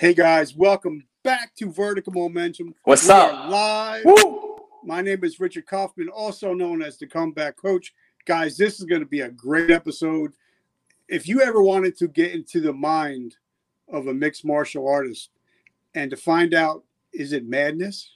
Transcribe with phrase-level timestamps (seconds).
[0.00, 2.74] Hey guys, welcome back to Vertical Momentum.
[2.84, 3.50] What's We up?
[3.50, 4.06] Live.
[4.06, 4.56] Woo!
[4.82, 7.92] My name is Richard Kaufman, also known as the Comeback Coach.
[8.24, 10.32] Guys, this is going to be a great episode.
[11.06, 13.36] If you ever wanted to get into the mind
[13.92, 15.28] of a mixed martial artist
[15.94, 18.10] and to find out is it madness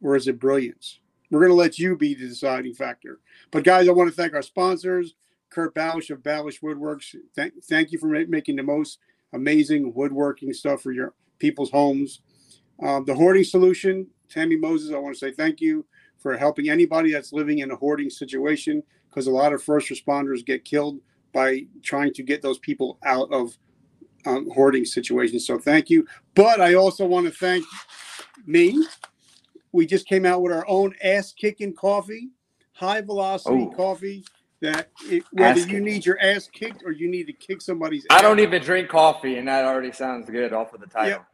[0.00, 3.18] or is it brilliance, we're going to let you be the deciding factor.
[3.50, 5.16] But guys, I want to thank our sponsors,
[5.50, 7.16] Kurt Balish of Balish Woodworks.
[7.34, 9.00] Thank, thank you for ma- making the most
[9.32, 12.20] amazing woodworking stuff for your people's homes.
[12.82, 15.84] Um, the hoarding solution, Tammy Moses, I want to say thank you
[16.18, 20.44] for helping anybody that's living in a hoarding situation because a lot of first responders
[20.44, 21.00] get killed
[21.32, 23.56] by trying to get those people out of
[24.26, 25.46] um, hoarding situations.
[25.46, 26.06] So thank you.
[26.34, 27.64] But I also want to thank
[28.46, 28.84] me.
[29.72, 32.30] We just came out with our own ass kicking coffee,
[32.72, 33.74] high velocity Oh.
[33.76, 34.24] coffee.
[34.62, 38.16] That it, whether you need your ass kicked or you need to kick somebody's I
[38.16, 38.22] ass.
[38.22, 41.10] don't even drink coffee, and that already sounds good off of the title.
[41.10, 41.26] Yep.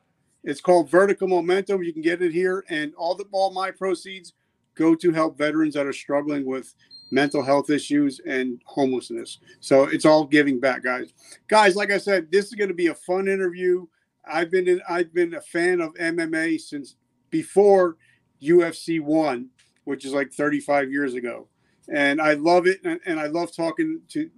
[0.44, 1.82] It's called Vertical Momentum.
[1.82, 4.34] You can get it here, and all the all my proceeds
[4.77, 6.74] go to help veterans that are struggling with
[7.10, 9.38] mental health issues and homelessness.
[9.60, 11.12] So it's all giving back, guys.
[11.48, 13.86] Guys, like I said, this is going to be a fun interview.
[14.28, 16.97] I've been in, I've been a fan of MMA since
[17.30, 17.97] before
[18.42, 19.48] UFC one,
[19.84, 21.48] which is like 35 years ago,
[21.92, 22.80] and I love it.
[22.84, 24.30] And, and I love talking to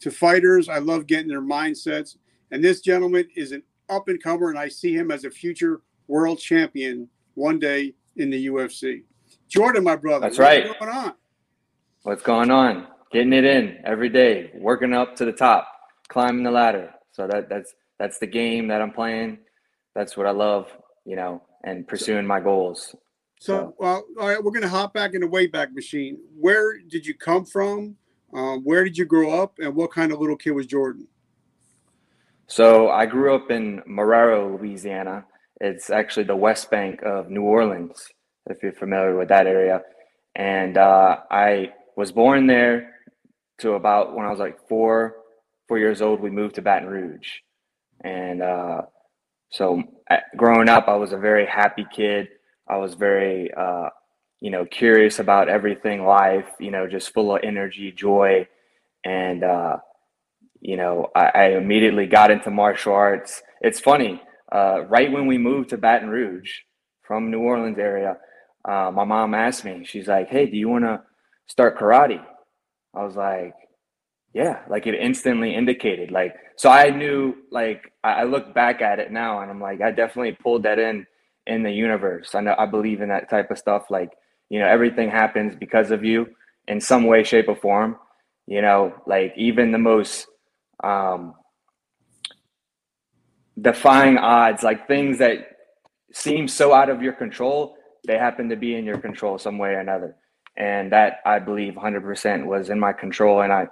[0.00, 0.68] to fighters.
[0.68, 2.16] I love getting their mindsets.
[2.50, 5.80] And this gentleman is an up and comer, and I see him as a future
[6.08, 9.02] world champion one day in the UFC.
[9.48, 10.66] Jordan, my brother, That's right.
[10.66, 11.14] what's going on?
[12.02, 12.86] What's going on?
[13.12, 15.68] Getting it in every day, working up to the top,
[16.08, 16.90] climbing the ladder.
[17.12, 19.38] So that that's that's the game that I'm playing.
[19.94, 20.68] That's what I love,
[21.04, 22.94] you know, and pursuing my goals.
[23.38, 26.18] So, well, all right, we're going to hop back in the Wayback Machine.
[26.38, 27.96] Where did you come from?
[28.32, 31.06] Um, where did you grow up, and what kind of little kid was Jordan?
[32.46, 35.24] So I grew up in Marrero, Louisiana.
[35.60, 38.08] It's actually the West Bank of New Orleans,
[38.46, 39.82] if you're familiar with that area.
[40.34, 42.94] And uh, I was born there
[43.58, 45.16] to about when I was like four,
[45.68, 46.20] four years old.
[46.20, 47.28] We moved to Baton Rouge,
[48.02, 48.82] and uh,
[49.50, 52.28] so uh, growing up, I was a very happy kid.
[52.68, 53.90] I was very, uh,
[54.40, 56.48] you know, curious about everything life.
[56.58, 58.48] You know, just full of energy, joy,
[59.04, 59.76] and uh,
[60.60, 63.42] you know, I, I immediately got into martial arts.
[63.60, 66.50] It's funny, uh, right when we moved to Baton Rouge
[67.02, 68.16] from New Orleans area,
[68.64, 71.02] uh, my mom asked me, she's like, "Hey, do you want to
[71.46, 72.24] start karate?"
[72.94, 73.54] I was like,
[74.32, 78.98] "Yeah," like it instantly indicated, like, so I knew, like, I, I look back at
[79.00, 81.06] it now, and I'm like, I definitely pulled that in
[81.46, 82.34] in the universe.
[82.34, 83.90] I know I believe in that type of stuff.
[83.90, 84.12] Like,
[84.48, 86.26] you know, everything happens because of you
[86.68, 87.96] in some way, shape, or form.
[88.46, 90.26] You know, like even the most
[90.82, 91.34] um,
[93.60, 95.56] defying odds, like things that
[96.12, 97.76] seem so out of your control,
[98.06, 100.16] they happen to be in your control some way or another.
[100.56, 103.66] And that I believe 100% was in my control, and I,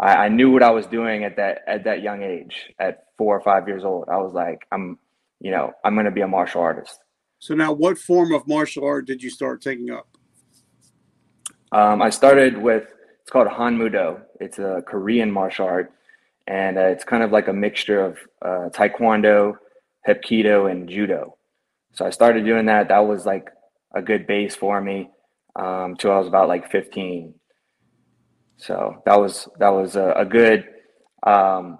[0.00, 3.36] I, I knew what I was doing at that at that young age, at four
[3.36, 4.08] or five years old.
[4.08, 4.98] I was like, I'm,
[5.40, 6.98] you know, I'm going to be a martial artist.
[7.38, 10.08] So now, what form of martial art did you start taking up?
[11.70, 12.88] Um, I started with
[13.22, 14.22] it's called Hanmudo.
[14.40, 15.92] It's a Korean martial art,
[16.46, 19.54] and uh, it's kind of like a mixture of uh, Taekwondo,
[20.08, 21.36] Hapkido, and Judo.
[21.92, 22.88] So I started doing that.
[22.88, 23.50] That was like
[23.94, 25.10] a good base for me
[25.56, 27.34] um, till I was about like 15.
[28.56, 30.66] So that was that was a, a good.
[31.24, 31.78] Um,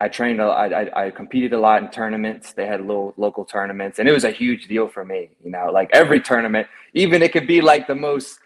[0.00, 0.40] I trained.
[0.40, 2.52] A, I, I I competed a lot in tournaments.
[2.52, 5.30] They had little local tournaments, and it was a huge deal for me.
[5.42, 8.38] You know, like every tournament, even it could be like the most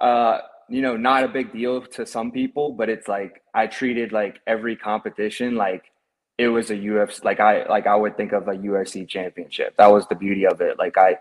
[0.00, 0.38] uh,
[0.70, 4.40] you know, not a big deal to some people, but it's like I treated like
[4.46, 5.90] every competition like
[6.38, 7.24] it was a UFC.
[7.24, 9.76] Like I like I would think of a UFC championship.
[9.76, 10.78] That was the beauty of it.
[10.78, 11.18] Like I,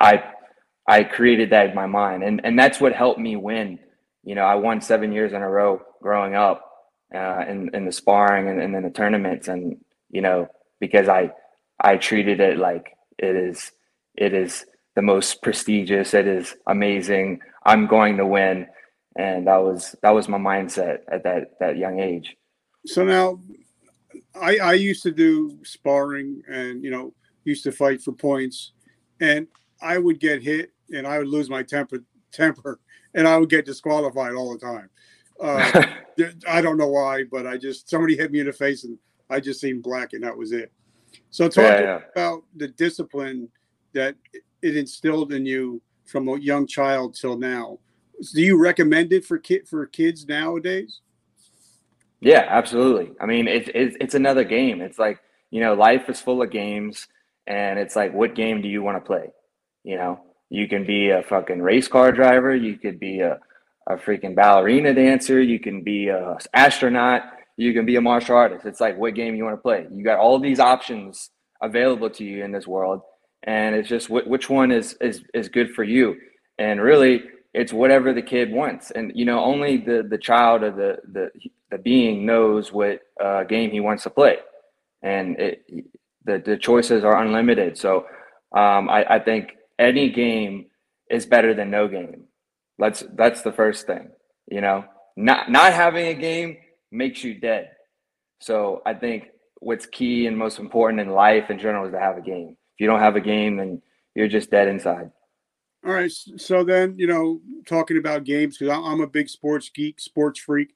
[0.00, 0.22] I,
[0.86, 3.80] I created that in my mind, and and that's what helped me win.
[4.22, 6.70] You know, I won seven years in a row growing up
[7.14, 9.76] uh, in in the sparring and, and in the tournaments, and
[10.10, 10.48] you know
[10.80, 11.32] because I
[11.80, 13.72] I treated it like it is
[14.14, 14.64] it is
[14.94, 16.14] the most prestigious.
[16.14, 17.40] It is amazing.
[17.64, 18.66] I'm going to win,
[19.16, 22.36] and that was that was my mindset at that that young age.
[22.86, 23.40] So now,
[24.34, 27.14] I I used to do sparring, and you know,
[27.44, 28.72] used to fight for points,
[29.20, 29.46] and
[29.80, 31.98] I would get hit, and I would lose my temper
[32.32, 32.80] temper,
[33.14, 34.90] and I would get disqualified all the time.
[35.40, 35.86] Uh,
[36.48, 38.98] I don't know why, but I just somebody hit me in the face, and
[39.30, 40.72] I just seemed black, and that was it.
[41.30, 42.00] So talk Yeah, yeah.
[42.14, 43.48] about the discipline
[43.92, 44.16] that
[44.62, 47.78] it instilled in you from a young child till now.
[48.32, 51.00] Do you recommend it for kid for kids nowadays?
[52.20, 53.12] Yeah, absolutely.
[53.20, 54.80] I mean, it's it's it's another game.
[54.80, 55.20] It's like
[55.50, 57.06] you know, life is full of games.
[57.46, 59.30] And it's like, what game do you want to play?
[59.84, 60.20] You know,
[60.50, 62.56] you can be a fucking race car driver.
[62.56, 63.38] You could be a,
[63.86, 65.40] a freaking ballerina dancer.
[65.40, 67.22] You can be a astronaut.
[67.56, 68.66] You can be a martial artist.
[68.66, 69.86] It's like, what game you want to play?
[69.92, 71.30] You got all these options
[71.62, 73.02] available to you in this world.
[73.44, 76.16] And it's just which one is, is, is good for you.
[76.58, 77.22] And really,
[77.54, 81.30] it's whatever the kid wants and you know only the the child or the the,
[81.70, 84.36] the being knows what uh, game he wants to play
[85.02, 85.64] and it,
[86.24, 88.06] the, the choices are unlimited so
[88.54, 90.66] um, I, I think any game
[91.10, 92.24] is better than no game
[92.78, 94.10] let's that's the first thing
[94.50, 94.84] you know
[95.16, 96.56] not not having a game
[96.90, 97.70] makes you dead
[98.40, 99.28] so i think
[99.60, 102.80] what's key and most important in life in general is to have a game if
[102.80, 103.80] you don't have a game then
[104.14, 105.10] you're just dead inside
[105.86, 106.10] all right.
[106.10, 110.74] So then, you know, talking about games, because I'm a big sports geek, sports freak.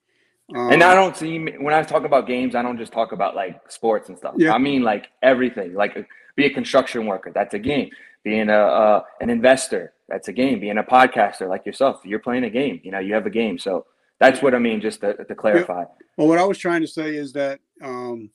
[0.55, 3.35] Um, and I don't see when I talk about games, I don't just talk about
[3.35, 4.35] like sports and stuff.
[4.37, 4.55] Yeah.
[4.55, 5.75] I mean like everything.
[5.75, 6.07] Like
[6.39, 7.91] be a construction worker, that's a game.
[8.23, 10.61] Being a uh, an investor, that's a game.
[10.61, 12.81] Being a podcaster like yourself, you're playing a game.
[12.83, 13.59] You know, you have a game.
[13.59, 13.87] So
[14.19, 14.81] that's what I mean.
[14.81, 15.85] Just to, to clarify.
[16.17, 18.31] Well, what I was trying to say is that, um,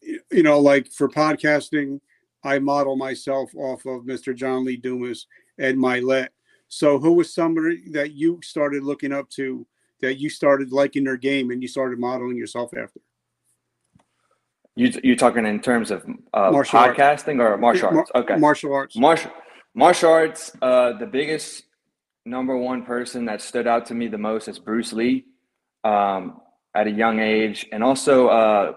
[0.00, 2.00] you know, like for podcasting,
[2.42, 4.34] I model myself off of Mr.
[4.34, 5.26] John Lee Dumas
[5.58, 6.28] Ed Mylett.
[6.68, 9.66] So who was somebody that you started looking up to
[10.00, 13.00] that you started liking their game and you started modeling yourself after?
[14.74, 17.54] You you talking in terms of uh, podcasting arts.
[17.54, 18.10] or martial arts?
[18.14, 18.96] Okay, martial arts.
[18.96, 19.30] Martial
[19.74, 20.52] martial arts.
[20.62, 21.64] Uh, the biggest
[22.24, 25.26] number one person that stood out to me the most is Bruce Lee.
[25.84, 26.40] Um,
[26.74, 28.72] at a young age, and also uh,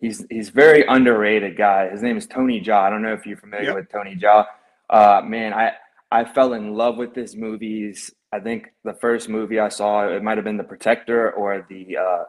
[0.00, 1.88] he's he's very underrated guy.
[1.88, 2.82] His name is Tony Jaa.
[2.82, 3.74] I don't know if you're familiar yep.
[3.76, 4.46] with Tony Jaa.
[4.88, 5.72] Uh, man, I
[6.10, 8.12] I fell in love with his movies.
[8.32, 11.96] I think the first movie I saw it might have been The Protector or the
[11.96, 12.24] uh,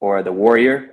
[0.00, 0.90] or The Warrior,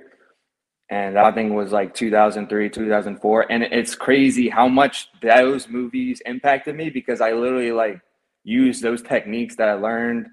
[0.90, 3.52] and I think it was like 2003, 2004.
[3.52, 8.00] And it's crazy how much those movies impacted me because I literally like
[8.44, 10.28] used those techniques that I learned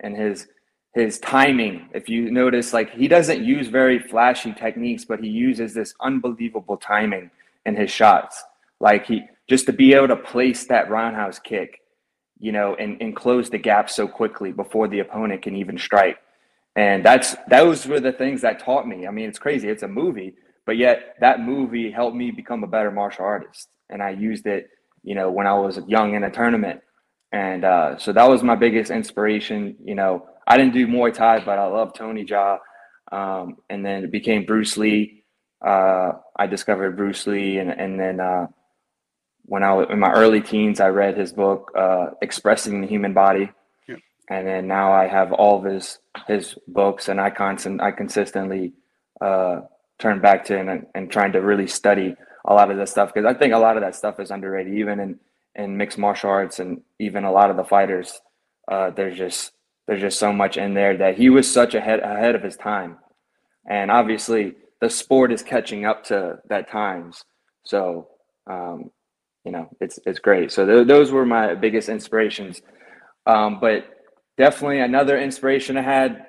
[0.00, 0.48] and his
[0.94, 1.88] his timing.
[1.94, 6.76] If you notice, like he doesn't use very flashy techniques, but he uses this unbelievable
[6.76, 7.30] timing
[7.64, 8.42] in his shots.
[8.80, 11.82] Like he just to be able to place that roundhouse kick,
[12.40, 16.18] you know, and, and close the gap so quickly before the opponent can even strike.
[16.76, 19.06] And that's those were the things that taught me.
[19.06, 19.68] I mean, it's crazy.
[19.68, 20.34] It's a movie,
[20.66, 23.68] but yet that movie helped me become a better martial artist.
[23.88, 24.68] And I used it,
[25.02, 26.80] you know, when I was young in a tournament.
[27.32, 29.76] And uh, so that was my biggest inspiration.
[29.84, 32.58] You know, I didn't do Muay Thai, but I love Tony Jaa.
[33.12, 35.24] Um, and then it became Bruce Lee.
[35.64, 38.46] Uh, I discovered Bruce Lee, and and then uh,
[39.44, 43.12] when I was in my early teens, I read his book, uh, Expressing the Human
[43.12, 43.50] Body.
[44.30, 45.98] And then now I have all of his
[46.28, 48.72] his books, and I constant I consistently
[49.20, 49.62] uh,
[49.98, 52.14] turn back to and, and trying to really study
[52.46, 54.74] a lot of this stuff because I think a lot of that stuff is underrated,
[54.74, 55.20] even in
[55.56, 58.20] in mixed martial arts, and even a lot of the fighters.
[58.70, 59.52] Uh, there's just
[59.88, 62.98] there's just so much in there that he was such ahead ahead of his time,
[63.68, 67.24] and obviously the sport is catching up to that times.
[67.64, 68.08] So
[68.46, 68.92] um,
[69.44, 70.52] you know, it's it's great.
[70.52, 72.62] So th- those were my biggest inspirations.
[73.26, 73.86] Um, but
[74.40, 76.26] definitely another inspiration I had.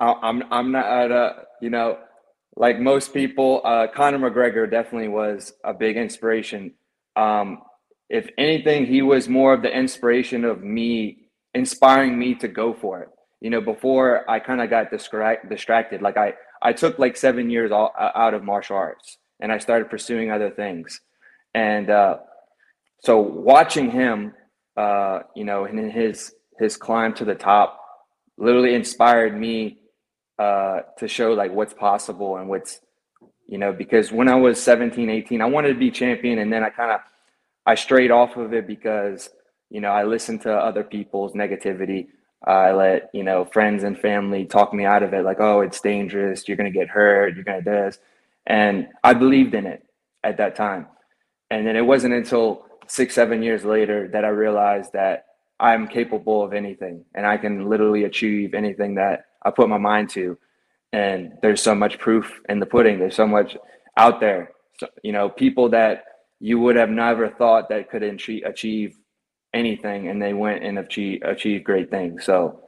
[0.00, 1.98] I'm I'm not at a you know
[2.56, 3.60] like most people.
[3.64, 6.72] Uh, Conor McGregor definitely was a big inspiration.
[7.16, 7.62] Um,
[8.08, 13.02] if anything, he was more of the inspiration of me, inspiring me to go for
[13.02, 13.10] it.
[13.40, 16.00] You know, before I kind of got distract, distracted.
[16.00, 16.32] Like I
[16.62, 20.50] I took like seven years all, out of martial arts, and I started pursuing other
[20.50, 21.00] things.
[21.54, 22.16] And uh,
[23.00, 24.32] so watching him,
[24.78, 27.80] uh, you know, and his his climb to the top,
[28.36, 29.78] literally inspired me
[30.38, 32.80] uh, to show like what's possible and what's,
[33.46, 36.64] you know, because when I was 17, 18, I wanted to be champion, and then
[36.64, 37.00] I kind of
[37.66, 39.30] I strayed off of it because
[39.70, 42.08] you know I listened to other people's negativity.
[42.46, 45.80] I let you know friends and family talk me out of it, like, oh, it's
[45.80, 46.46] dangerous.
[46.46, 47.34] You're gonna get hurt.
[47.34, 47.98] You're gonna do this,
[48.46, 49.84] and I believed in it
[50.22, 50.86] at that time.
[51.50, 55.26] And then it wasn't until six, seven years later that I realized that
[55.60, 60.10] I'm capable of anything and I can literally achieve anything that I put my mind
[60.10, 60.36] to.
[60.92, 62.98] And there's so much proof in the pudding.
[62.98, 63.56] There's so much
[63.96, 64.52] out there.
[64.78, 66.04] So, you know, people that
[66.40, 68.96] you would have never thought that could achieve
[69.52, 72.24] anything and they went and achieve, achieved great things.
[72.24, 72.60] So,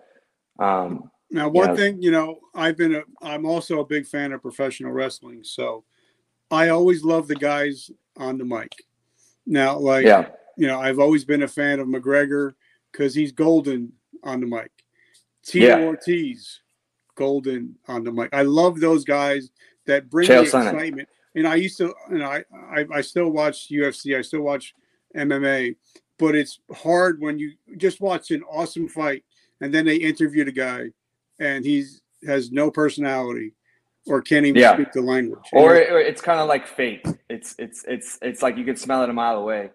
[0.59, 4.07] um, now one you know, thing, you know, I've been a, I'm also a big
[4.07, 5.43] fan of professional wrestling.
[5.43, 5.85] So
[6.51, 8.73] I always love the guys on the mic.
[9.45, 10.29] Now, like, yeah.
[10.57, 12.55] you know, I've always been a fan of McGregor
[12.97, 14.71] because he's golden on the mic.
[15.45, 15.85] Tito yeah.
[15.85, 16.61] Ortiz,
[17.15, 18.31] golden on the mic.
[18.33, 19.51] I love those guys
[19.87, 21.09] that bring Chael the excitement.
[21.35, 24.75] And I used to, and I, I, I still watch UFC, I still watch
[25.15, 25.77] MMA,
[26.19, 29.23] but it's hard when you just watch an awesome fight
[29.61, 30.87] and then they interview the guy
[31.39, 33.53] and he's has no personality
[34.07, 34.73] or can't even yeah.
[34.73, 35.45] speak the language.
[35.53, 37.07] Or, or it's kind of like fate.
[37.29, 39.71] It's it's it's it's like you can smell it a mile away.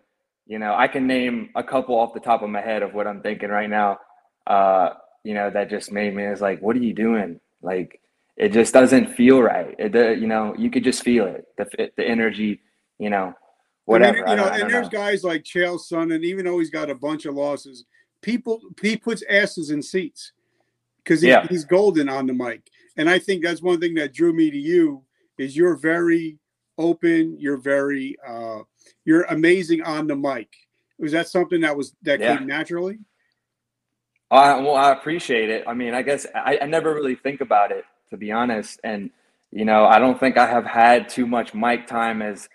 [0.51, 3.07] You know, I can name a couple off the top of my head of what
[3.07, 3.99] I'm thinking right now.
[4.45, 4.89] Uh,
[5.23, 6.23] you know, that just made me.
[6.23, 7.39] It's like, what are you doing?
[7.61, 8.01] Like,
[8.35, 9.73] it just doesn't feel right.
[9.79, 12.59] It, you know, you could just feel it, the the energy.
[12.99, 13.33] You know,
[13.85, 14.27] whatever.
[14.27, 14.99] I mean, you know, and there's know.
[14.99, 17.85] guys like Chael Sonnen, even though he's got a bunch of losses,
[18.21, 20.33] people he puts asses in seats
[21.01, 21.47] because he, yeah.
[21.47, 22.63] he's golden on the mic.
[22.97, 25.03] And I think that's one thing that drew me to you
[25.37, 26.39] is you're very
[26.81, 27.37] open.
[27.39, 28.59] You're very uh,
[29.05, 30.49] you're amazing on the mic.
[30.97, 32.37] Was that something that was that yeah.
[32.37, 32.99] came naturally?
[34.29, 35.65] Uh, well, I appreciate it.
[35.67, 39.09] I mean, I guess I, I never really think about it to be honest, and
[39.51, 42.49] you know, I don't think I have had too much mic time as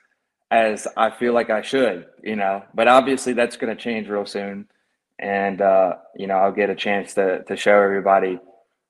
[0.51, 2.07] as I feel like I should.
[2.23, 4.69] You know, but obviously that's going to change real soon,
[5.19, 8.39] and uh, you know, I'll get a chance to to show everybody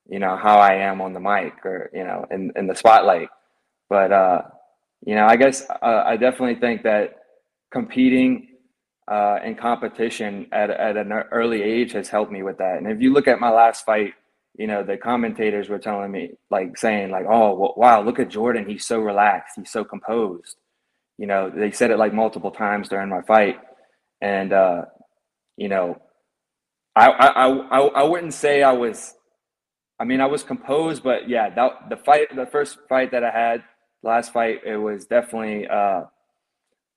[0.08, 3.28] you know how I am on the mic or you know in in the spotlight.
[3.88, 4.42] But uh,
[5.06, 7.16] you know, I guess uh, I definitely think that
[7.72, 8.48] competing
[9.10, 12.78] uh, in competition at at an early age has helped me with that.
[12.78, 14.14] And if you look at my last fight,
[14.58, 18.30] you know the commentators were telling me like saying like, "Oh, well, wow, look at
[18.30, 18.68] Jordan.
[18.68, 19.54] He's so relaxed.
[19.56, 20.56] He's so composed."
[21.18, 23.58] You know, they said it like multiple times during my fight,
[24.22, 24.86] and uh,
[25.56, 26.02] you know,
[26.96, 29.14] I I I I wouldn't say I was
[29.98, 33.30] I mean, I was composed, but yeah, that the fight, the first fight that I
[33.30, 33.64] had,
[34.06, 36.08] last fight, it was definitely a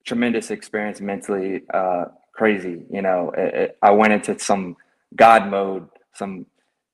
[0.05, 2.85] tremendous experience mentally, uh, crazy.
[2.89, 4.77] You know, it, it, I went into some
[5.15, 6.45] God mode, some,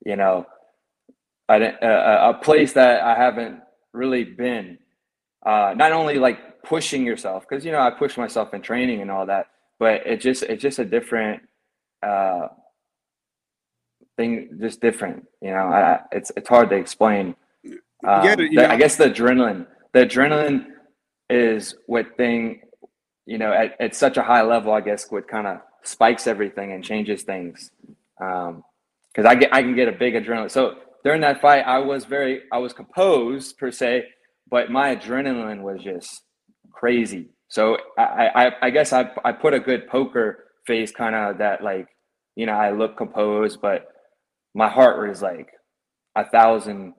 [0.05, 0.45] you know,
[1.47, 3.59] I didn't, uh, a place that I haven't
[3.93, 4.77] really been.
[5.45, 9.11] Uh, not only like pushing yourself, because you know I push myself in training and
[9.11, 11.43] all that, but it just it's just a different
[12.01, 12.47] uh,
[14.17, 15.27] thing just different.
[15.41, 17.35] You know, I, it's it's hard to explain.
[18.03, 20.65] Um, it, the, I guess the adrenaline, the adrenaline
[21.29, 22.59] is what thing,
[23.25, 26.73] you know, at, at such a high level, I guess, what kind of spikes everything
[26.73, 27.71] and changes things.
[28.21, 28.61] Um,
[29.07, 30.51] because I get I can get a big adrenaline.
[30.51, 30.75] So
[31.05, 34.03] during that fight, I was very I was composed per se,
[34.51, 36.23] but my adrenaline was just
[36.73, 37.29] crazy.
[37.47, 41.63] So I I, I guess I I put a good poker face kind of that
[41.63, 41.87] like
[42.35, 43.87] you know I look composed, but
[44.53, 45.51] my heart was like
[46.17, 46.95] a thousand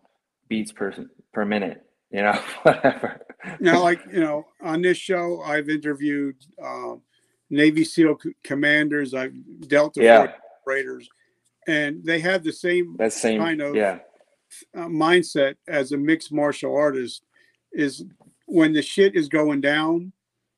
[0.49, 0.95] beats per
[1.35, 1.86] per minute.
[2.11, 2.33] You know,
[2.63, 3.21] whatever.
[3.61, 7.03] now, like you know, on this show, I've interviewed um,
[7.51, 9.15] Navy SEAL c- commanders.
[9.15, 9.35] I've
[9.69, 10.33] dealt with yeah.
[10.63, 11.09] operators,
[11.67, 13.99] and they have the same that same kind of yeah.
[14.75, 17.23] uh, mindset as a mixed martial artist.
[17.73, 18.05] Is
[18.47, 20.13] when the shit is going down,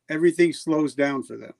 [0.09, 1.55] everything slows down for them.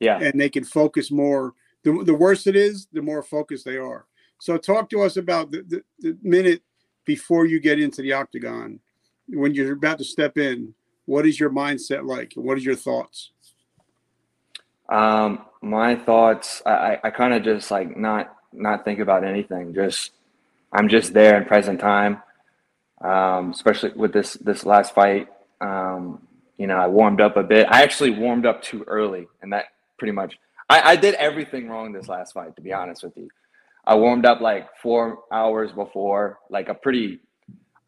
[0.00, 1.54] Yeah, and they can focus more.
[1.84, 4.06] The, the worse it is, the more focused they are.
[4.42, 6.62] So talk to us about the, the, the, minute
[7.04, 8.80] before you get into the octagon,
[9.28, 10.74] when you're about to step in.
[11.04, 12.32] What is your mindset like?
[12.36, 13.32] What are your thoughts?
[14.88, 19.74] Um, my thoughts, I, I kind of just like not not think about anything.
[19.74, 20.12] Just
[20.72, 22.22] I'm just there in present time.
[23.00, 25.28] Um, especially with this this last fight.
[25.60, 26.26] Um,
[26.56, 27.66] you know, I warmed up a bit.
[27.68, 29.66] I actually warmed up too early, and that
[29.98, 30.38] pretty much
[30.68, 32.56] I, I did everything wrong this last fight.
[32.56, 33.28] To be honest with you,
[33.84, 37.20] I warmed up like four hours before, like a pretty.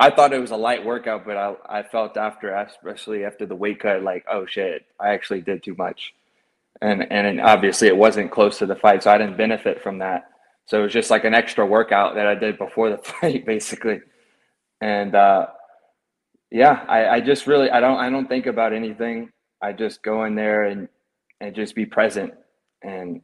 [0.01, 3.55] I thought it was a light workout, but I I felt after, especially after the
[3.55, 6.15] weight cut, like oh shit, I actually did too much,
[6.81, 10.31] and and obviously it wasn't close to the fight, so I didn't benefit from that.
[10.67, 14.01] So it was just like an extra workout that I did before the fight, basically,
[14.81, 15.47] and uh,
[16.51, 19.31] yeah, I, I just really I don't I don't think about anything.
[19.63, 20.89] I just go in there and
[21.41, 22.35] and just be present
[22.83, 23.21] and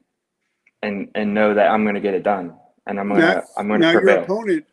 [0.83, 2.55] and and know that I'm going to get it done,
[2.87, 4.07] and I'm going to I'm going to prevail.
[4.07, 4.67] Now your opponent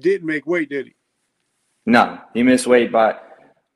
[0.00, 0.94] didn't make weight, did he?
[1.88, 3.16] No, he missed weight by.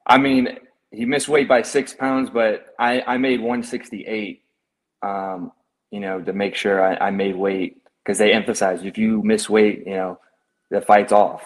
[0.06, 0.58] I mean,
[0.90, 4.42] he missed weight by six pounds, but I I made 168.
[5.02, 5.50] Um,
[5.90, 9.48] you know, to make sure I, I made weight because they emphasize if you miss
[9.48, 10.20] weight, you know,
[10.70, 11.42] the fight's off.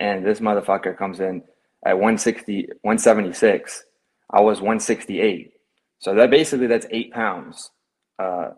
[0.00, 1.42] And this motherfucker comes in
[1.84, 3.84] at 160, 176.
[4.30, 5.52] I was 168.
[5.98, 7.70] So that basically that's eight pounds.
[8.18, 8.52] Uh,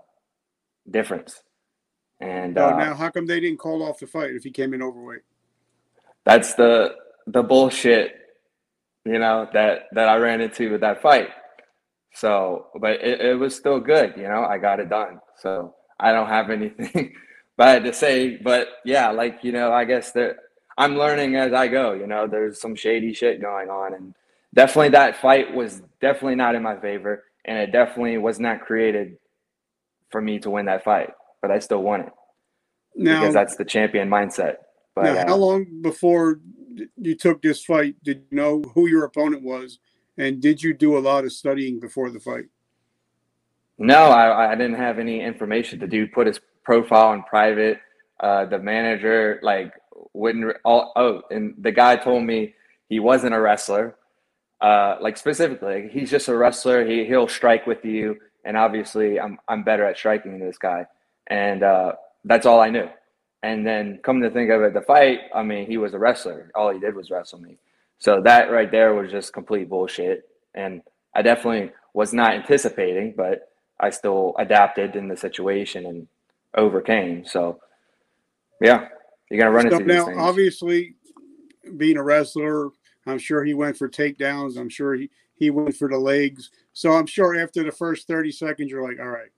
[0.89, 1.43] difference.
[2.21, 4.75] And oh, uh, now how come they didn't call off the fight if he came
[4.75, 5.23] in overweight?
[6.25, 6.95] That's the
[7.33, 8.15] the bullshit,
[9.05, 11.29] you know, that that I ran into with that fight.
[12.15, 14.45] So, but it, it was still good, you know.
[14.45, 15.21] I got it done.
[15.37, 17.15] So I don't have anything
[17.57, 18.37] bad to say.
[18.37, 20.37] But yeah, like you know, I guess that
[20.77, 21.93] I'm learning as I go.
[21.93, 24.15] You know, there's some shady shit going on, and
[24.55, 29.19] definitely that fight was definitely not in my favor, and it definitely was not created
[30.11, 31.11] for me to win that fight.
[31.43, 32.13] But I still won it
[32.97, 34.57] now, because that's the champion mindset.
[34.95, 36.41] But now, how uh, long before
[36.97, 39.79] you took this fight did you know who your opponent was,
[40.17, 42.47] and did you do a lot of studying before the fight?
[43.79, 45.79] No, I, I didn't have any information.
[45.79, 47.79] The dude put his profile in private.
[48.21, 49.73] Uh, the manager like
[50.13, 52.55] wouldn't all oh, and the guy told me
[52.89, 53.97] he wasn't a wrestler.
[54.61, 56.85] Uh, like specifically, he's just a wrestler.
[56.85, 60.87] He he'll strike with you, and obviously, I'm I'm better at striking than this guy,
[61.29, 61.93] and uh,
[62.25, 62.89] that's all I knew.
[63.43, 66.51] And then come to think of it, the fight, I mean, he was a wrestler.
[66.55, 67.59] All he did was wrestle me.
[67.99, 70.29] So that right there was just complete bullshit.
[70.55, 70.83] And
[71.15, 76.09] I definitely was not anticipating, but I still adapted in the situation and
[76.57, 77.25] overcame.
[77.25, 77.61] So
[78.61, 78.89] yeah,
[79.31, 80.07] you're gonna run into now.
[80.07, 80.19] Things.
[80.19, 80.95] Obviously,
[81.77, 82.71] being a wrestler,
[83.07, 84.57] I'm sure he went for takedowns.
[84.57, 86.51] I'm sure he he went for the legs.
[86.73, 89.31] So I'm sure after the first 30 seconds, you're like, all right,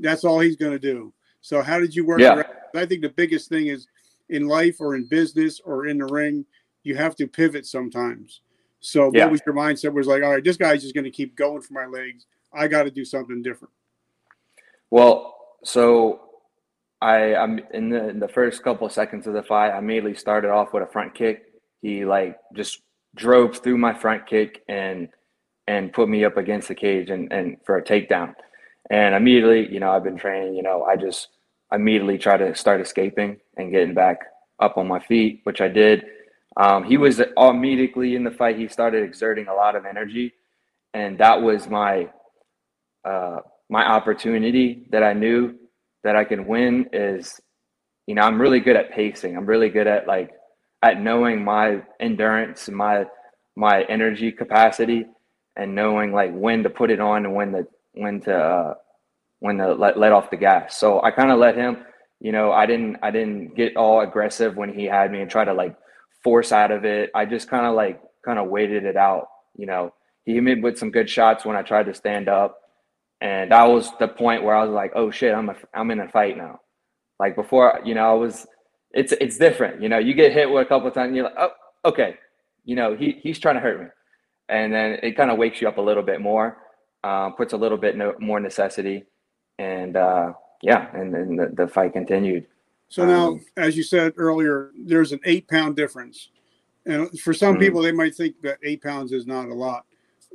[0.00, 1.12] that's all he's gonna do.
[1.44, 2.20] So how did you work?
[2.20, 2.42] Yeah.
[2.74, 3.86] I think the biggest thing is
[4.30, 6.46] in life or in business or in the ring,
[6.84, 8.40] you have to pivot sometimes.
[8.80, 9.24] So yeah.
[9.24, 9.92] what was your mindset?
[9.92, 12.24] Was like, all right, this guy's just going to keep going for my legs.
[12.50, 13.74] I got to do something different.
[14.90, 16.22] Well, so
[17.02, 19.72] I I'm in the in the first couple of seconds of the fight.
[19.72, 21.44] I immediately started off with a front kick.
[21.82, 22.80] He like just
[23.16, 25.10] drove through my front kick and
[25.68, 28.34] and put me up against the cage and and for a takedown.
[28.90, 30.54] And immediately, you know, I've been training.
[30.54, 31.28] You know, I just
[31.72, 34.20] immediately try to start escaping and getting back
[34.60, 36.04] up on my feet, which I did.
[36.56, 38.56] Um, he was immediately in the fight.
[38.56, 40.34] He started exerting a lot of energy,
[40.92, 42.08] and that was my
[43.04, 45.54] uh, my opportunity that I knew
[46.04, 46.88] that I can win.
[46.92, 47.40] Is
[48.06, 49.36] you know I'm really good at pacing.
[49.36, 50.30] I'm really good at like
[50.82, 53.04] at knowing my endurance, my
[53.56, 55.06] my energy capacity,
[55.56, 58.74] and knowing like when to put it on and when to when to uh,
[59.40, 60.76] when to let let off the gas.
[60.78, 61.78] So I kind of let him.
[62.20, 65.44] You know, I didn't I didn't get all aggressive when he had me and try
[65.44, 65.76] to like
[66.22, 67.10] force out of it.
[67.14, 69.28] I just kind of like kind of waited it out.
[69.56, 69.92] You know,
[70.24, 72.58] he hit me with some good shots when I tried to stand up,
[73.20, 76.00] and that was the point where I was like, "Oh shit, I'm a, I'm in
[76.00, 76.60] a fight now."
[77.18, 78.46] Like before, you know, I was.
[78.92, 79.82] It's it's different.
[79.82, 81.50] You know, you get hit with a couple times, you're like, "Oh,
[81.84, 82.16] okay."
[82.64, 83.86] You know, he he's trying to hurt me,
[84.48, 86.56] and then it kind of wakes you up a little bit more,
[87.04, 89.04] uh, puts a little bit no, more necessity,
[89.58, 92.46] and uh, yeah, and then the, the fight continued.
[92.88, 96.30] So now, um, as you said earlier, there's an eight pound difference.
[96.86, 97.60] And for some mm-hmm.
[97.60, 99.84] people, they might think that eight pounds is not a lot.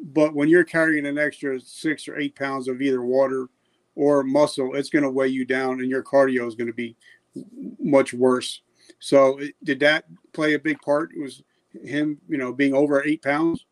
[0.02, 3.50] But when you're carrying an extra six or eight pounds of either water
[3.96, 6.96] or muscle, it's going to weigh you down and your cardio is going to be
[7.80, 8.62] much worse.
[9.00, 11.12] So, did that play a big part?
[11.16, 11.44] It was
[11.84, 13.66] him, you know, being over eight pounds?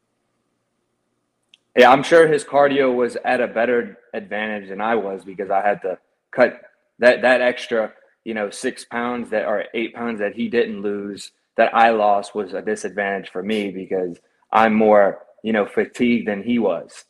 [1.77, 5.61] Yeah, I'm sure his cardio was at a better advantage than I was because I
[5.61, 5.97] had to
[6.31, 6.61] cut
[6.99, 7.93] that that extra
[8.27, 12.35] you know, six pounds that are eight pounds that he didn't lose that I lost
[12.35, 14.17] was a disadvantage for me because
[14.51, 17.05] I'm more, you know, fatigued than he was.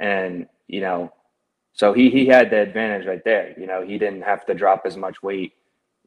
[0.00, 1.12] And, you know,
[1.74, 3.54] so he he had the advantage right there.
[3.60, 5.52] You know, he didn't have to drop as much weight.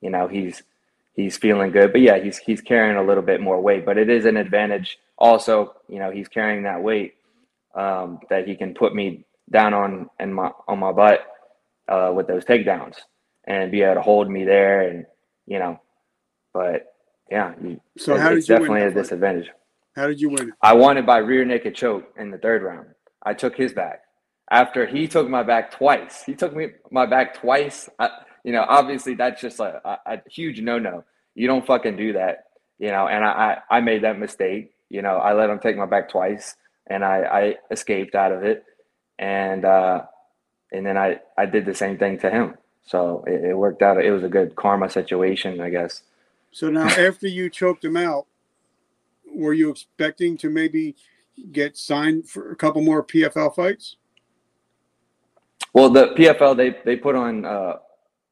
[0.02, 0.64] You know, he's
[1.14, 1.92] he's feeling good.
[1.92, 3.86] But yeah, he's he's carrying a little bit more weight.
[3.86, 7.14] But it is an advantage also, you know, he's carrying that weight
[7.76, 11.26] um, that he can put me down on in my on my butt
[11.88, 12.96] uh, with those takedowns
[13.46, 15.06] and be able to hold me there and
[15.48, 15.80] you know
[16.54, 16.94] but
[17.32, 19.50] yeah you, so how did you definitely a disadvantage.
[19.96, 22.88] How did you win i won it by rear naked choke in the third round.
[23.24, 24.02] I took his back.
[24.52, 26.24] After he took my back twice.
[26.24, 27.90] He took me my back twice.
[28.00, 28.10] I,
[28.44, 31.04] you know obviously that's just a, a, a huge no-no.
[31.36, 32.46] You don't fucking do that
[32.78, 34.72] you know and I, I i made that mistake.
[34.90, 36.56] You know i let him take my back twice
[36.90, 38.66] and i i escaped out of it
[39.20, 40.02] and uh
[40.72, 42.56] and then i i did the same thing to him
[42.90, 44.04] so it, it worked out.
[44.04, 46.02] It was a good karma situation, I guess.
[46.52, 48.26] So now, after you choked him out,
[49.32, 50.96] were you expecting to maybe
[51.52, 53.98] get signed for a couple more PFL fights?
[55.74, 57.78] Well, the PFL they they put on uh,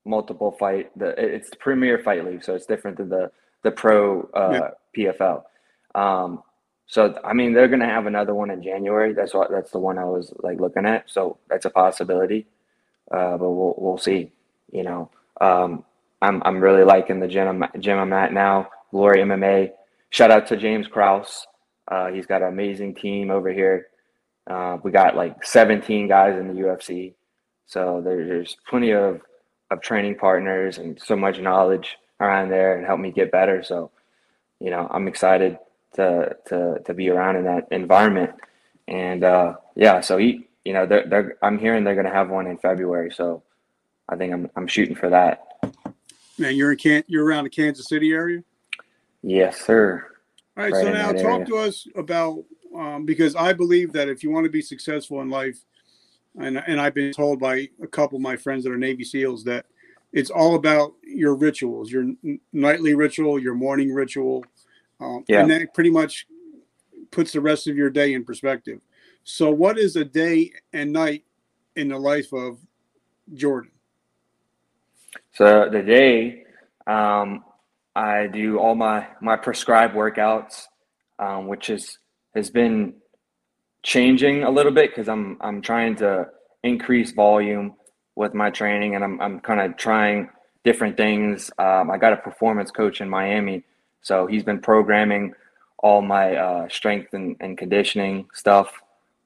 [0.05, 0.89] multiple fight.
[0.97, 3.29] The it's the Premier Fight League, so it's different than the
[3.61, 5.11] the Pro uh, yeah.
[5.13, 5.43] PFL.
[5.93, 6.41] Um,
[6.87, 9.13] so I mean, they're gonna have another one in January.
[9.13, 11.09] That's what that's the one I was like looking at.
[11.09, 12.47] So that's a possibility,
[13.11, 14.31] uh, but we'll we'll see.
[14.71, 15.83] You know, um,
[16.21, 18.69] I'm I'm really liking the gym I'm, gym I'm at now.
[18.91, 19.71] Glory MMA.
[20.09, 21.45] Shout out to James Krause.
[21.89, 23.87] Uh, he's got an amazing team over here.
[24.49, 27.13] Uh, we got like 17 guys in the UFC,
[27.65, 29.21] so there's, there's plenty of
[29.71, 33.61] of training partners and so much knowledge around there and help me get better.
[33.63, 33.91] So,
[34.59, 35.57] you know, I'm excited
[35.97, 38.31] to to to be around in that environment.
[38.87, 42.29] And uh, yeah, so he, you know, they're, they're I'm hearing they're going to have
[42.29, 43.43] one in February, so
[44.09, 45.43] I think I'm I'm shooting for that.
[46.39, 48.43] Man, you're in Can you're around the Kansas City area.
[49.23, 50.05] Yes, sir.
[50.55, 51.45] All right, Right so now talk area.
[51.47, 52.43] to us about
[52.75, 55.59] um, because I believe that if you want to be successful in life,
[56.39, 59.43] and and I've been told by a couple of my friends that are Navy SEALs
[59.45, 59.65] that
[60.13, 64.45] it's all about your rituals, your n- nightly ritual, your morning ritual,
[64.99, 65.41] um, Yeah.
[65.41, 66.27] and that pretty much
[67.11, 68.79] puts the rest of your day in perspective.
[69.23, 71.25] So, what is a day and night
[71.75, 72.59] in the life of
[73.33, 73.71] Jordan?
[75.33, 76.45] So the day,
[76.87, 77.43] um,
[77.95, 80.65] I do all my my prescribed workouts,
[81.19, 81.99] um, which is
[82.35, 82.95] has been
[83.83, 86.27] changing a little bit because I'm I'm trying to
[86.63, 87.75] increase volume
[88.15, 90.29] with my training, and I'm I'm kind of trying
[90.63, 91.51] different things.
[91.59, 93.63] Um, I got a performance coach in Miami,
[94.01, 95.33] so he's been programming
[95.79, 98.81] all my uh, strength and, and conditioning stuff,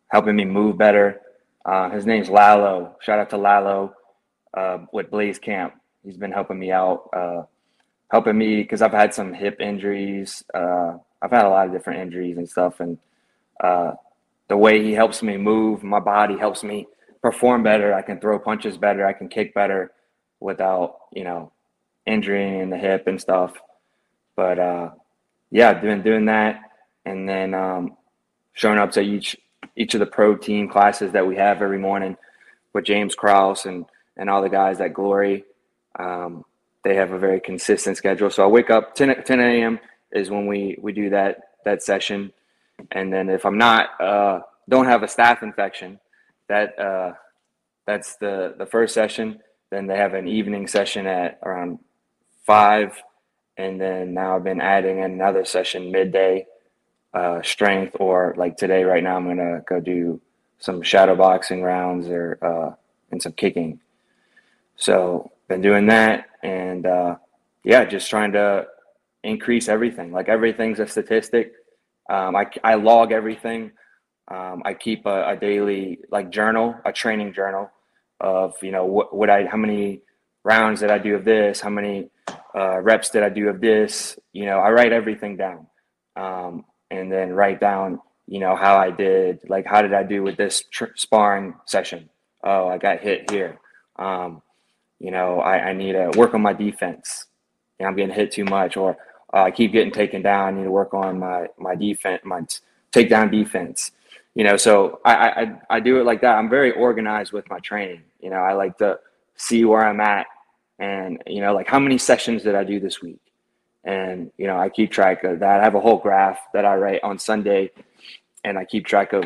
[0.10, 1.22] helping me move better.
[1.66, 2.96] Uh, his name's Lalo.
[3.02, 3.94] Shout out to Lalo
[4.54, 5.74] uh, with Blaze Camp.
[6.04, 7.44] He's been helping me out, uh,
[8.10, 10.44] helping me because I've had some hip injuries.
[10.54, 12.98] Uh, I've had a lot of different injuries and stuff, and
[13.64, 13.94] uh,
[14.48, 16.88] the way he helps me move, my body helps me
[17.22, 17.94] perform better.
[17.94, 19.06] I can throw punches better.
[19.06, 19.92] I can kick better
[20.40, 21.52] without you know
[22.08, 23.54] injuring the hip and stuff.
[24.36, 24.90] But uh,
[25.50, 26.62] yeah, doing doing that,
[27.06, 27.98] and then um,
[28.54, 29.38] showing up to each
[29.76, 32.18] each of the pro team classes that we have every morning
[32.74, 33.86] with James Krause and
[34.18, 35.46] and all the guys at Glory.
[35.98, 36.46] Um,
[36.84, 38.30] they have a very consistent schedule.
[38.30, 39.80] So I wake up 10, 10 a.m.
[40.12, 42.32] is when we we do that that session,
[42.92, 46.00] and then if I'm not uh, don't have a staph infection,
[46.48, 47.14] that uh,
[47.86, 49.40] that's the the first session.
[49.70, 51.80] Then they have an evening session at around
[52.46, 53.02] five,
[53.62, 56.48] and then now I've been adding another session midday
[57.14, 60.22] uh, strength or like today right now I'm gonna go do
[60.60, 62.76] some shadow boxing rounds or uh,
[63.12, 63.80] and some kicking.
[64.78, 67.16] So been doing that and uh,
[67.64, 68.68] yeah, just trying to
[69.24, 70.12] increase everything.
[70.12, 71.54] Like everything's a statistic.
[72.10, 73.72] Um, I I log everything.
[74.28, 77.70] Um, I keep a, a daily like journal, a training journal
[78.20, 80.02] of you know what what I how many
[80.44, 82.10] rounds did I do of this, how many
[82.56, 84.18] uh, reps did I do of this.
[84.34, 85.68] You know, I write everything down,
[86.16, 88.00] um, and then write down
[88.32, 92.10] you know how I did, like how did I do with this tr- sparring session?
[92.42, 93.60] Oh, I got hit here.
[93.98, 94.42] Um,
[95.00, 97.26] you know, I, I need to work on my defense.
[97.78, 98.98] You know, I'm getting hit too much, or
[99.34, 100.48] uh, I keep getting taken down.
[100.48, 102.44] I need to work on my my defense, my
[102.94, 103.92] takedown defense.
[104.34, 106.38] You know, so I, I I do it like that.
[106.38, 108.04] I'm very organized with my training.
[108.22, 108.98] You know, I like to
[109.36, 110.28] see where I'm at,
[110.82, 113.22] and you know, like how many sessions did I do this week,
[113.86, 115.62] and you know, I keep track of that.
[115.62, 117.72] I have a whole graph that I write on Sunday,
[118.44, 119.26] and I keep track of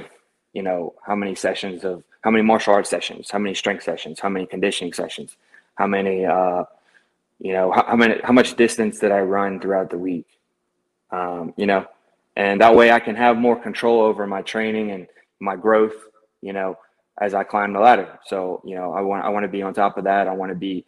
[0.53, 4.19] you know how many sessions of how many martial arts sessions, how many strength sessions,
[4.19, 5.37] how many conditioning sessions,
[5.75, 6.65] how many uh,
[7.39, 10.27] you know how, how many how much distance did I run throughout the week,
[11.11, 11.85] um, you know,
[12.35, 15.07] and that way I can have more control over my training and
[15.39, 15.95] my growth,
[16.41, 16.77] you know,
[17.21, 18.19] as I climb the ladder.
[18.25, 20.27] So you know, I want I want to be on top of that.
[20.27, 20.85] I want to be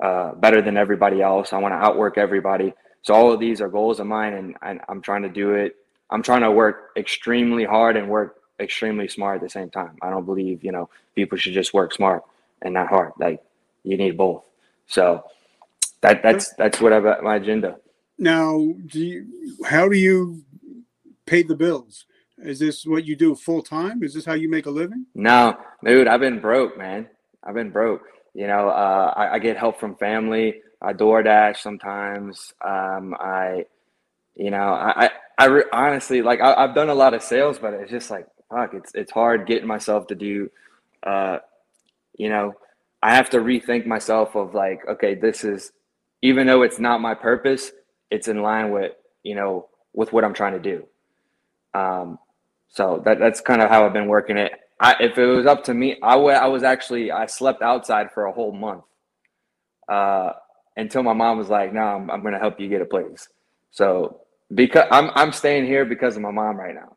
[0.00, 1.52] uh, better than everybody else.
[1.52, 2.72] I want to outwork everybody.
[3.02, 5.76] So all of these are goals of mine, and, and I'm trying to do it.
[6.10, 9.96] I'm trying to work extremely hard and work extremely smart at the same time.
[10.02, 12.24] I don't believe you know people should just work smart
[12.62, 13.12] and not hard.
[13.18, 13.42] Like
[13.84, 14.42] you need both.
[14.86, 15.24] So
[16.00, 17.76] that that's that's what I've my agenda.
[18.18, 19.26] Now, do you,
[19.64, 20.44] how do you
[21.24, 22.04] pay the bills?
[22.36, 24.02] Is this what you do full time?
[24.02, 25.06] Is this how you make a living?
[25.14, 27.08] No, dude, I've been broke, man.
[27.42, 28.02] I've been broke.
[28.34, 30.62] You know, uh, I, I get help from family.
[30.80, 32.52] I DoorDash sometimes.
[32.64, 33.66] Um, I,
[34.36, 37.58] you know, I, I, I re- honestly like I, I've done a lot of sales,
[37.58, 38.74] but it's just like fuck.
[38.74, 40.50] It's it's hard getting myself to do.
[41.04, 41.38] Uh,
[42.18, 42.54] you know,
[43.02, 45.72] I have to rethink myself of like, okay, this is,
[46.22, 47.72] even though it's not my purpose,
[48.10, 50.86] it's in line with you know with what I'm trying to do.
[51.74, 52.18] Um,
[52.68, 54.52] so that that's kind of how I've been working it.
[54.80, 58.12] I, if it was up to me, I wa- I was actually I slept outside
[58.14, 58.84] for a whole month
[59.88, 60.32] uh,
[60.76, 63.28] until my mom was like, "No, I'm, I'm going to help you get a place."
[63.72, 64.22] So
[64.54, 66.96] because I'm I'm staying here because of my mom right now.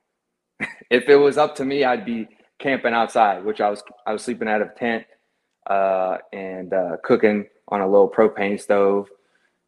[0.91, 2.27] if it was up to me, I'd be
[2.59, 5.05] camping outside, which I was I was sleeping out of tent
[5.69, 9.07] uh, and uh, cooking on a little propane stove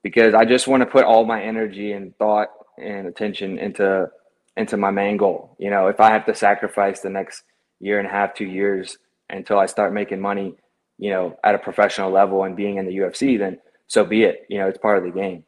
[0.03, 4.09] because I just want to put all my energy and thought and attention into
[4.57, 5.55] into my main goal.
[5.59, 7.43] You know, if I have to sacrifice the next
[7.79, 8.97] year and a half, two years
[9.29, 10.55] until I start making money,
[10.97, 14.45] you know, at a professional level and being in the UFC, then so be it.
[14.49, 15.43] You know, it's part of the game.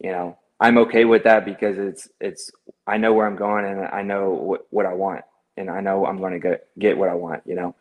[0.00, 2.50] You know, I'm okay with that because it's it's
[2.86, 5.22] I know where I'm going and I know what, what I want
[5.56, 7.42] and I know I'm going to get get what I want.
[7.46, 7.74] You know,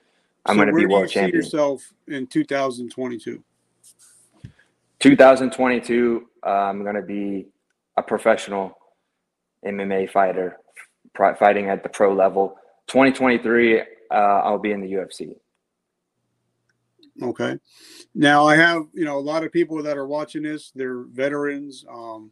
[0.45, 1.43] I'm So going to be do you world see champion.
[1.43, 3.43] yourself in 2022?
[4.99, 7.47] 2022, uh, I'm going to be
[7.97, 8.77] a professional
[9.65, 10.57] MMA fighter,
[11.15, 12.57] fighting at the pro level.
[12.87, 15.35] 2023, uh, I'll be in the UFC.
[17.21, 17.59] Okay.
[18.15, 21.85] Now I have, you know, a lot of people that are watching this, they're veterans.
[21.89, 22.31] Um,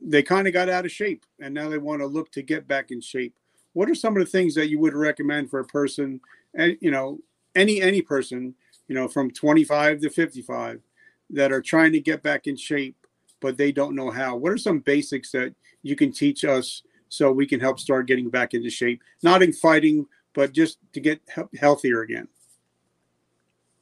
[0.00, 2.68] they kind of got out of shape and now they want to look to get
[2.68, 3.34] back in shape.
[3.72, 6.20] What are some of the things that you would recommend for a person
[6.54, 7.18] and you know,
[7.54, 8.54] any any person,
[8.88, 10.80] you know, from 25 to 55
[11.30, 12.96] that are trying to get back in shape
[13.42, 14.36] but they don't know how?
[14.36, 18.30] What are some basics that you can teach us so we can help start getting
[18.30, 19.02] back into shape?
[19.22, 22.28] Not in fighting, but just to get he- healthier again.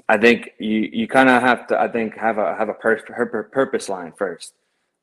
[0.09, 3.03] I think you you kind of have to I think have a have a pur-
[3.07, 4.55] pur- purpose line first.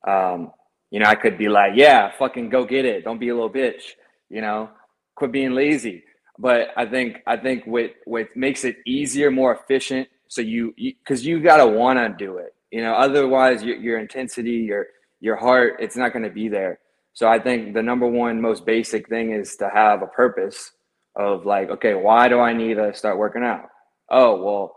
[0.06, 0.52] Um,
[0.90, 3.04] you know, I could be like, yeah, fucking go get it.
[3.04, 3.94] Don't be a little bitch.
[4.28, 4.70] You know,
[5.14, 6.04] quit being lazy.
[6.38, 10.08] But I think I think what what makes it easier, more efficient.
[10.28, 12.54] So you because you, gotta want to do it.
[12.70, 14.88] You know, otherwise your your intensity, your
[15.20, 16.78] your heart, it's not going to be there.
[17.18, 20.70] So I think the number one most basic thing is to have a purpose
[21.16, 23.64] of like, okay, why do I need to start working out?
[24.08, 24.76] Oh well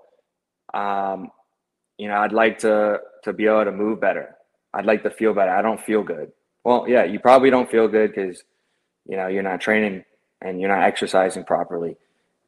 [0.73, 1.29] um,
[1.99, 4.35] you know, I'd like to to be able to move better.
[4.73, 5.51] I'd like to feel better.
[5.51, 6.31] I don't feel good.
[6.63, 8.43] Well, yeah, you probably don't feel good because
[9.05, 10.03] you know you're not training
[10.41, 11.95] and you're not exercising properly,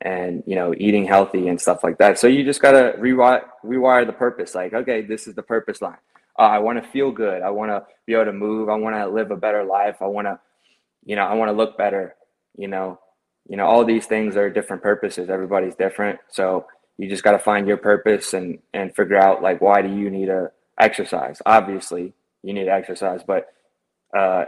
[0.02, 2.18] and you know eating healthy and stuff like that.
[2.18, 4.56] So you just gotta rewire rewire the purpose.
[4.56, 6.02] Like, okay, this is the purpose line.
[6.38, 7.42] Uh, I want to feel good.
[7.42, 8.70] I want to be able to move.
[8.70, 9.98] I want to live a better life.
[10.02, 10.40] I want to,
[11.06, 12.16] you know, I want to look better.
[12.58, 13.00] You know,
[13.48, 15.30] you know, all these things are different purposes.
[15.30, 16.20] Everybody's different.
[16.30, 16.66] So
[16.98, 20.10] you just got to find your purpose and and figure out like why do you
[20.10, 23.48] need to exercise obviously you need to exercise but
[24.18, 24.46] uh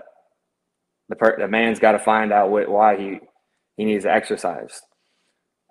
[1.09, 3.19] the per- the man's got to find out why he
[3.77, 4.81] he needs to exercise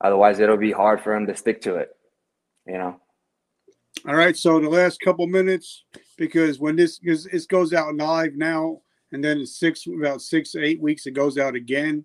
[0.02, 1.96] otherwise it'll be hard for him to stick to it
[2.66, 3.00] you know
[4.06, 5.84] All right, so the last couple minutes,
[6.18, 8.80] because when this because it goes out live now,
[9.12, 12.04] and then in six about six eight weeks it goes out again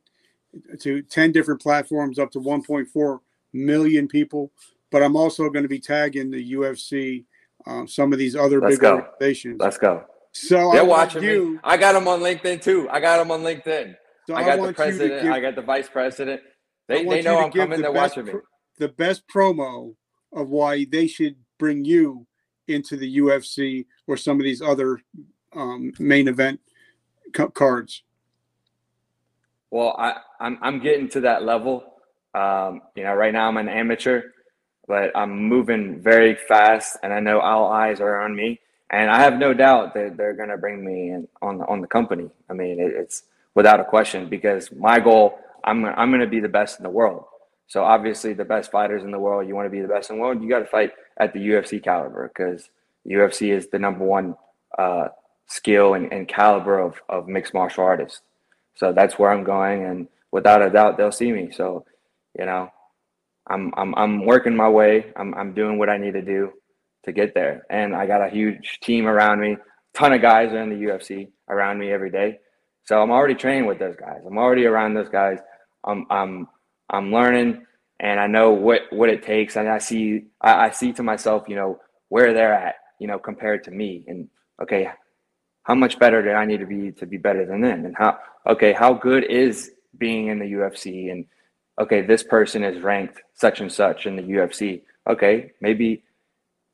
[0.80, 3.20] to ten different platforms, up to 1.4
[3.54, 4.52] million people.
[4.92, 7.26] But I'm also going to be tagging the UFC,
[7.68, 8.96] um, some of these other Let's big go.
[8.96, 9.58] organizations.
[9.60, 11.54] let's go so I they're want watching you.
[11.54, 13.96] me i got them on linkedin too i got them on linkedin
[14.28, 16.42] So i got the you to president give- i got the vice president
[16.88, 18.34] they, they know i'm coming the they're watching me
[18.78, 19.96] the best promo
[20.32, 22.26] of why they should bring you
[22.68, 25.02] into the UFC or some of these other
[25.56, 26.60] um, main event
[27.54, 28.02] cards.
[29.70, 31.84] Well, I, I'm I'm getting to that level.
[32.34, 34.22] Um, you know, right now I'm an amateur,
[34.88, 38.60] but I'm moving very fast, and I know all eyes are on me.
[38.92, 41.82] And I have no doubt that they're going to bring me in on the on
[41.82, 42.32] the company.
[42.50, 46.40] I mean, it, it's without a question because my goal, I'm I'm going to be
[46.40, 47.26] the best in the world.
[47.70, 50.16] So obviously, the best fighters in the world, you want to be the best in
[50.16, 50.42] the world.
[50.42, 52.68] You got to fight at the UFC caliber because
[53.08, 54.36] UFC is the number one
[54.78, 55.10] uh,
[55.46, 58.22] skill and, and caliber of, of mixed martial artists.
[58.76, 61.52] So that's where I'm going, and without a doubt, they'll see me.
[61.52, 61.86] So,
[62.38, 62.72] you know,
[63.48, 65.14] I'm I'm I'm working my way.
[65.16, 66.52] I'm I'm doing what I need to do
[67.06, 69.58] to get there, and I got a huge team around me.
[69.94, 72.40] ton of guys are in the UFC around me every day.
[72.86, 74.22] So I'm already training with those guys.
[74.26, 75.38] I'm already around those guys.
[75.84, 76.48] I'm I'm
[76.90, 77.66] I'm learning,
[78.00, 81.46] and I know what what it takes, and I see I, I see to myself,
[81.48, 84.30] you know, where they're at, you know, compared to me, and
[84.62, 84.90] okay,
[85.64, 87.86] how much better do I need to be to be better than them?
[87.86, 91.12] And how okay, how good is being in the UFC?
[91.12, 91.26] And
[91.80, 94.82] okay, this person is ranked such and such in the UFC.
[95.08, 96.04] Okay, maybe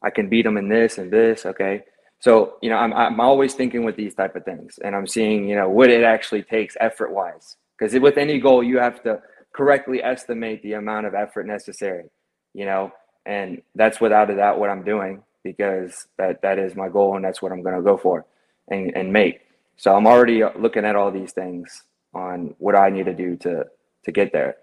[0.01, 1.45] I can beat them in this and this.
[1.45, 1.83] Okay,
[2.19, 5.47] so you know, I'm I'm always thinking with these type of things, and I'm seeing
[5.49, 7.57] you know what it actually takes effort wise.
[7.77, 9.21] Because with any goal, you have to
[9.55, 12.05] correctly estimate the amount of effort necessary.
[12.53, 12.91] You know,
[13.25, 17.23] and that's without a doubt what I'm doing because that that is my goal, and
[17.23, 18.25] that's what I'm going to go for
[18.67, 19.41] and, and make.
[19.77, 23.65] So I'm already looking at all these things on what I need to do to
[24.03, 24.57] to get there.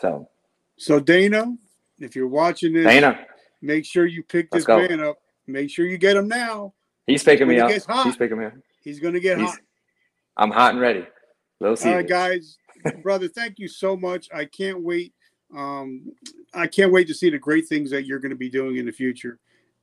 [0.00, 0.28] So
[0.76, 1.54] So Dana,
[1.98, 3.26] if you're watching this, Dana,
[3.62, 5.18] make sure you pick this man up.
[5.46, 6.74] Make sure you get him now.
[7.06, 7.70] he's picking me up.
[7.70, 8.52] gets hot, He's picking me up.
[8.82, 9.58] He's going to get He's, hot.
[10.36, 11.06] I'm hot and ready.
[11.58, 12.58] Little All right, guys,
[13.02, 14.28] brother, thank you so much.
[14.34, 15.12] I can't wait.
[15.56, 16.12] Um,
[16.54, 18.86] I can't wait to see the great things that you're going to be doing in
[18.86, 19.38] the future,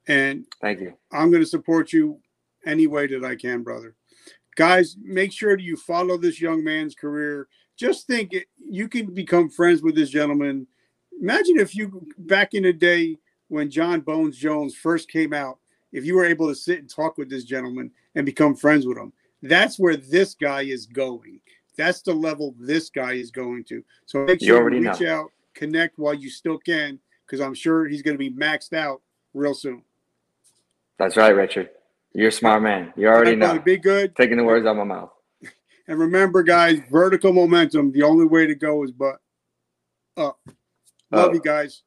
[0.07, 0.93] and Thank you.
[1.11, 2.19] I'm going to support you
[2.65, 3.95] any way that I can, brother.
[4.55, 7.47] Guys, make sure that you follow this young man's career.
[7.77, 10.67] Just think it, you can become friends with this gentleman.
[11.19, 15.59] Imagine if you back in the day when Jon Bones Jones first came out,
[15.91, 18.97] if you were able to sit and talk with this gentleman and become friends with
[18.97, 19.13] him.
[19.41, 21.39] That's where this guy is going.
[21.75, 23.83] That's the level this guy is going to.
[24.05, 27.87] So make sure you already reach out, connect while you still can, because I'm sure
[27.87, 29.01] he's going to be maxed out
[29.33, 29.83] real soon.
[30.97, 31.69] That's right, Richard.
[32.13, 32.93] You're a smart man.
[32.95, 33.61] You already All right, brother, know.
[33.63, 34.15] Be good.
[34.15, 35.11] Taking the words out of my mouth.
[35.87, 37.91] And remember, guys, vertical momentum.
[37.91, 39.17] The only way to go is but
[40.17, 40.39] up.
[41.11, 41.33] Love Up.
[41.33, 41.43] you oh.
[41.43, 41.83] guys.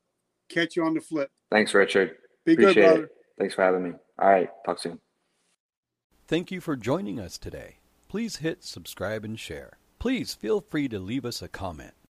[0.48, 1.32] Catch you on the flip.
[1.50, 2.16] Thanks, Richard.
[2.44, 3.04] Be good, brother.
[3.04, 3.10] it.
[3.38, 3.92] Thanks for having me.
[4.20, 4.48] All right.
[4.64, 5.00] Talk soon.
[6.26, 7.77] Thank you for joining us today.
[8.08, 9.76] Please hit subscribe and share.
[9.98, 11.92] Please feel free to leave us a comment.